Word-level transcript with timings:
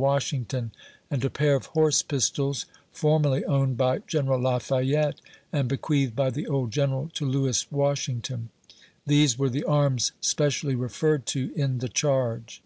Washington, 0.00 0.72
and 1.10 1.22
a 1.22 1.28
pair 1.28 1.54
of 1.56 1.66
horse 1.66 2.00
pistols, 2.02 2.64
former 2.90 3.28
ly 3.28 3.42
owned 3.42 3.76
by 3.76 3.98
General 3.98 4.40
Lafayette, 4.40 5.20
and 5.52 5.68
bequeathed 5.68 6.16
by 6.16 6.30
the 6.30 6.46
old 6.46 6.70
General 6.70 7.10
to 7.12 7.26
Lewis 7.26 7.70
Washington. 7.70 8.48
These 9.06 9.38
were 9.38 9.50
the 9.50 9.64
arms 9.64 10.12
specially 10.22 10.74
referred 10.74 11.26
to 11.26 11.52
in 11.54 11.80
the 11.80 11.90
charge. 11.90 12.62